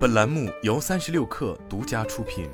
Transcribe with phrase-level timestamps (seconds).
[0.00, 2.48] 本栏目由三十六氪独家出品。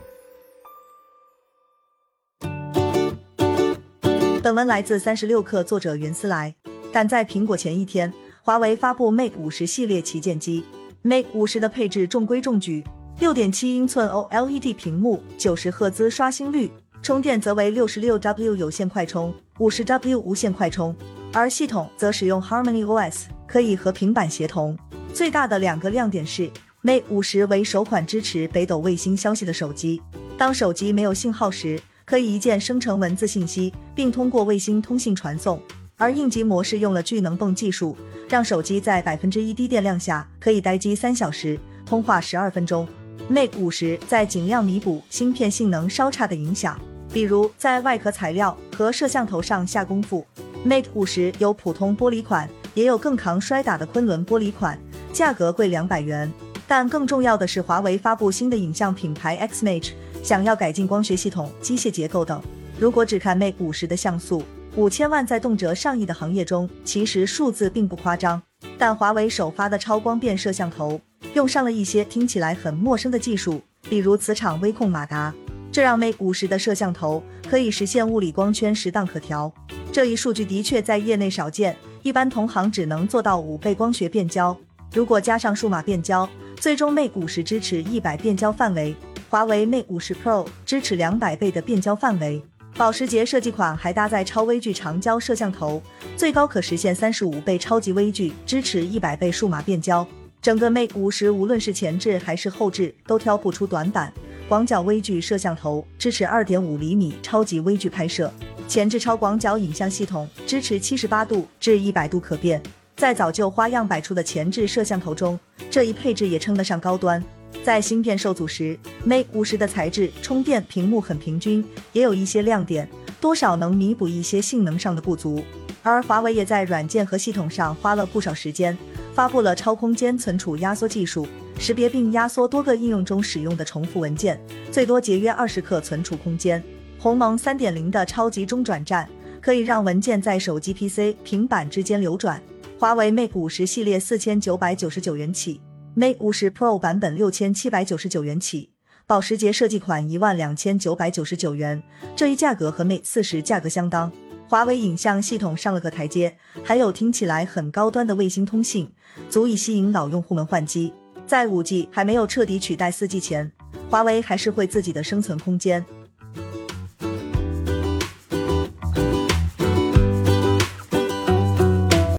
[4.43, 6.53] 本文来自三十六氪，作者云思来。
[6.93, 8.13] 赶在苹果前一天，
[8.43, 10.65] 华为发布 Mate 五十系列旗舰机。
[11.05, 12.83] Mate 五十的配置中规中矩，
[13.21, 16.69] 六点七英寸 OLED 屏幕，九十赫兹刷新率，
[17.01, 20.93] 充电则为六十六 W 有线快充，五十 W 无线快充。
[21.33, 24.77] 而系统则使用 Harmony OS，可以和平板协同。
[25.15, 26.51] 最大的两个亮点是。
[26.87, 30.01] Mate 五十为首款支持北斗卫星消息的手机。
[30.39, 35.61] 当手机没有信号时，可以一键生成文字信息，并通过卫星通信传送。
[35.97, 37.97] 而应急模式用了聚能泵技术，
[38.29, 42.87] 让手机在百分之一低电量下可以待机三小时，通话十二分钟。
[43.29, 46.81] Mate 五十在尽量弥补芯片性能稍差的影响，
[47.13, 50.25] 比如在外壳材料和摄像头上下功夫。
[50.65, 54.79] Mate 五十有普通玻璃款，也有更抗摔打的昆仑玻璃款，
[55.13, 56.33] 价格贵两百元。
[56.67, 62.43] 但更重要的是，华为发布新的影像品牌 Xmage，想要改进光学系统、机械结构等。
[62.79, 64.43] 如果只看 Mate 五十的像素，
[64.75, 68.43] 五千万在动辄上亿的行业中，其实数字并不夸张。
[68.77, 71.01] 但华为首发的超光变摄像头，
[71.35, 75.33] 用上了一些听起来很陌生的技术，比如磁场微控马达，
[75.71, 79.53] 这让 Mate 五十的摄像头可以实现物理光圈适当可调。
[79.93, 84.55] 这一数据的确在业内少见，一般同行只能做到五倍光学变焦。
[84.93, 88.95] 如果加上数码变焦，最终 Mate 五十支持一百变焦范围，
[89.29, 92.43] 华为 Mate 五十 Pro 支持两百倍的变焦范围。
[92.77, 95.83] 保时捷设计款还搭载超微距长焦摄像头，
[96.17, 100.07] 最高可实现三十五倍超级微距，支持一百倍数码变焦。
[100.43, 104.13] 整个 Mate 五十无论是前置还是后置都挑不出短板。
[104.49, 108.33] 广角微距摄像头支持二点五厘米超级微距拍摄，
[108.69, 112.63] 前置超广角影像系统支持七十八度至一百度可变。
[112.97, 115.39] 在早就花样百出的前置摄像头中，
[115.71, 117.23] 这一配置也称得上高端。
[117.63, 122.89] 在芯片受阻时，Mate 五十的材质、充电、屏幕很平均，也有一些亮点，
[123.21, 125.45] 多少能弥补一些性能上的不足。
[125.83, 128.77] 而华为也在软件和系统上花了不少时间，
[129.15, 131.29] 发布了超空间存储压缩技术，
[131.59, 134.41] 识别并压缩多个应用中使用的重复文件，
[134.73, 136.63] 最多节约二十克存储空间。
[136.99, 139.07] 鸿蒙三点零的超级中转站，
[139.41, 142.41] 可以让文件在手机、PC、平板之间流转。
[142.79, 145.63] 华为 Mate 五十系列四千九百九十九元起
[145.97, 148.69] ，Mate 五十 Pro 版本六千七百九十九元起，
[149.07, 151.83] 保时捷设计款一万两千九百九十九元，
[152.15, 154.13] 这一价格和 Mate 四十价格相当。
[154.47, 158.93] 华为影像系统上了个台阶，还有听起来很高端的卫星通信，
[159.31, 160.93] 足以吸引老用户们换机。
[161.27, 163.51] 在五 G 还没有彻底取代四 G 前，
[163.89, 165.83] 华为还是会自己的生存空间。